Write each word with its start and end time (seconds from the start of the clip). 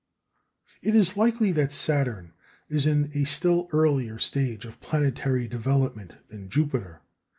It 0.81 0.95
is 0.95 1.15
likely 1.15 1.51
that 1.51 1.71
Saturn 1.71 2.33
is 2.67 2.87
in 2.87 3.11
a 3.13 3.23
still 3.23 3.67
earlier 3.71 4.17
stage 4.17 4.65
of 4.65 4.79
planetary 4.79 5.47
development 5.47 6.13
than 6.29 6.49
Jupiter. 6.49 7.01